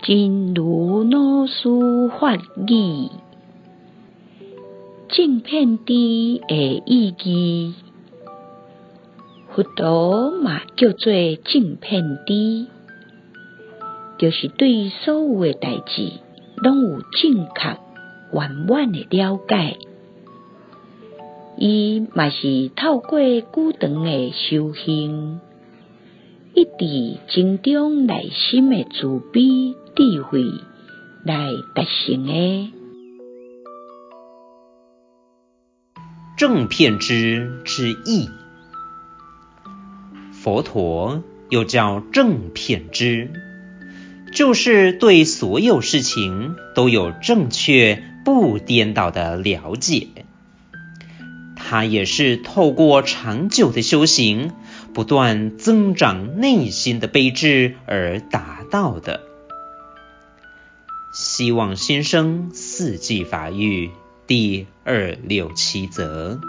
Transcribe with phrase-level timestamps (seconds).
[0.00, 3.10] 真如老师法语，
[5.08, 7.74] 正遍知的意义，
[9.50, 11.12] 佛陀嘛叫做
[11.44, 12.66] 正遍知，
[14.18, 16.12] 就是对所有的代志
[16.56, 17.78] 拢有正确
[18.32, 19.76] 圆满的了解。
[21.56, 25.40] 伊嘛是透过久长的修行，
[26.58, 30.42] 一直增长内心的慈悲智慧
[31.24, 32.72] 来达成的。
[36.36, 38.28] 正片之之意，
[40.32, 43.30] 佛陀又叫正片之，
[44.34, 50.08] 就是对所有事情都有正确不颠倒的了解。
[51.54, 54.52] 他也是透过长久的修行，
[54.94, 59.20] 不断增长内心的悲智而达到的。
[61.12, 63.90] 希望新生四季法育
[64.26, 66.40] 第二六七则。